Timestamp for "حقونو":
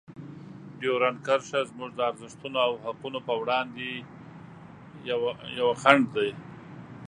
2.83-3.19